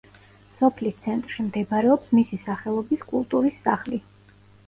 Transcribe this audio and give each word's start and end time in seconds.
სოფლის 0.59 0.95
ცენტრში 1.01 1.43
მდებარეობს 1.49 2.15
მისი 2.19 2.39
სახელობის 2.47 3.05
კულტურის 3.13 3.61
სახლი. 3.67 4.01